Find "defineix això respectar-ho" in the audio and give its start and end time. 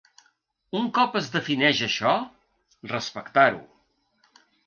1.35-3.63